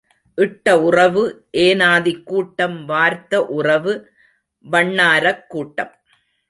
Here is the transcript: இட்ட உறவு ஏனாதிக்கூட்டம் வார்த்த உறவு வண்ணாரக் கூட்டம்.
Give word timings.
இட்ட 0.37 0.81
உறவு 0.81 1.23
ஏனாதிக்கூட்டம் 1.57 2.85
வார்த்த 2.85 3.45
உறவு 3.45 3.93
வண்ணாரக் 4.65 5.47
கூட்டம். 5.47 5.93